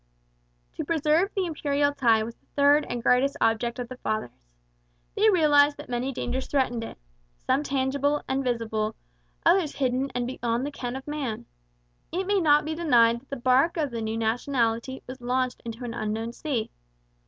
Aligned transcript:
To 0.77 0.83
preserve 0.83 1.29
the 1.35 1.45
Imperial 1.45 1.93
tie 1.93 2.23
was 2.23 2.33
the 2.33 2.47
third 2.55 2.87
and 2.89 3.03
greatest 3.03 3.37
object 3.39 3.77
of 3.77 3.87
the 3.87 3.97
Fathers. 3.97 4.31
They 5.15 5.29
realized 5.29 5.77
that 5.77 5.89
many 5.91 6.11
dangers 6.11 6.47
threatened 6.47 6.83
it 6.83 6.97
some 7.45 7.61
tangible 7.61 8.23
and 8.27 8.43
visible, 8.43 8.95
others 9.45 9.75
hidden 9.75 10.09
and 10.15 10.25
beyond 10.25 10.65
the 10.65 10.71
ken 10.71 10.95
of 10.95 11.05
man. 11.07 11.45
It 12.11 12.25
may 12.25 12.41
not 12.41 12.65
be 12.65 12.73
denied 12.73 13.19
that 13.19 13.29
the 13.29 13.35
barque 13.35 13.77
of 13.77 13.91
the 13.91 14.01
new 14.01 14.17
nationality 14.17 15.03
was 15.05 15.21
launched 15.21 15.61
into 15.65 15.83
an 15.85 15.93
unknown 15.93 16.33
sea. 16.33 16.71